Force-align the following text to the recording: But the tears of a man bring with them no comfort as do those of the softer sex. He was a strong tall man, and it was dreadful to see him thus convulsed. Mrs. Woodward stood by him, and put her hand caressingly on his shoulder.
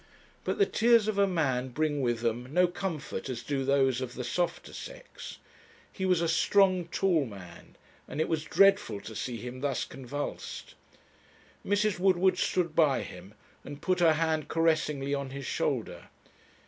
But 0.43 0.57
the 0.57 0.65
tears 0.65 1.07
of 1.07 1.19
a 1.19 1.27
man 1.27 1.67
bring 1.67 2.01
with 2.01 2.21
them 2.21 2.51
no 2.51 2.65
comfort 2.65 3.29
as 3.29 3.43
do 3.43 3.63
those 3.63 4.01
of 4.01 4.15
the 4.15 4.23
softer 4.23 4.73
sex. 4.73 5.37
He 5.93 6.07
was 6.07 6.21
a 6.21 6.27
strong 6.27 6.85
tall 6.87 7.23
man, 7.27 7.75
and 8.07 8.19
it 8.19 8.27
was 8.27 8.43
dreadful 8.45 8.99
to 9.01 9.15
see 9.15 9.37
him 9.37 9.61
thus 9.61 9.85
convulsed. 9.85 10.73
Mrs. 11.63 11.99
Woodward 11.99 12.39
stood 12.39 12.75
by 12.75 13.03
him, 13.03 13.35
and 13.63 13.79
put 13.79 13.99
her 13.99 14.13
hand 14.13 14.47
caressingly 14.47 15.13
on 15.13 15.29
his 15.29 15.45
shoulder. 15.45 16.09